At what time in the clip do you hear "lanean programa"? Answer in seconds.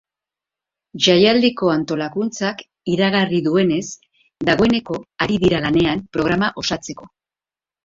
5.69-6.53